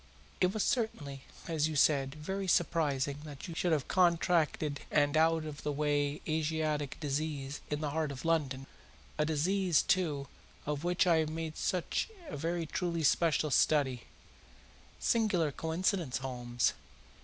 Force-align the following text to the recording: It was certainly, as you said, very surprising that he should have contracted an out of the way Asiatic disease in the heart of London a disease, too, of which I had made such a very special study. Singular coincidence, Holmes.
It 0.39 0.51
was 0.51 0.63
certainly, 0.63 1.25
as 1.47 1.67
you 1.67 1.75
said, 1.75 2.15
very 2.15 2.47
surprising 2.47 3.19
that 3.23 3.43
he 3.43 3.53
should 3.53 3.71
have 3.71 3.87
contracted 3.87 4.79
an 4.89 5.15
out 5.15 5.45
of 5.45 5.61
the 5.61 5.71
way 5.71 6.21
Asiatic 6.27 6.99
disease 6.99 7.61
in 7.69 7.81
the 7.81 7.91
heart 7.91 8.11
of 8.11 8.25
London 8.25 8.65
a 9.19 9.25
disease, 9.27 9.83
too, 9.83 10.27
of 10.65 10.83
which 10.83 11.05
I 11.05 11.17
had 11.17 11.29
made 11.29 11.55
such 11.55 12.09
a 12.29 12.35
very 12.35 12.67
special 13.03 13.51
study. 13.51 14.05
Singular 14.99 15.51
coincidence, 15.51 16.17
Holmes. 16.17 16.73